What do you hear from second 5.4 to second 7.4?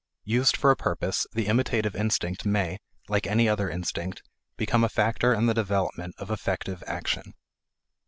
the development of effective action.